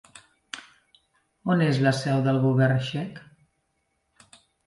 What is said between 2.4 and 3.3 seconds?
govern txec?